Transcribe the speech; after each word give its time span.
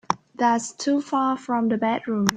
That's 0.33 0.71
too 0.73 0.99
far 0.99 1.37
from 1.37 1.69
the 1.69 1.77
bedroom. 1.77 2.25